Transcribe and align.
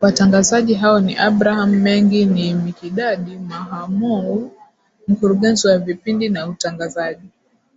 Watangazaji 0.00 0.74
hao 0.74 1.00
ni 1.00 1.16
Abraham 1.16 1.70
Mengi 1.70 2.24
ni 2.24 2.54
Mikidadi 2.54 3.36
Mahamou 3.38 4.50
Mkurugenzi 5.08 5.68
wa 5.68 5.78
Vipindi 5.78 6.28
na 6.28 6.46
Utangazaji 6.46 7.28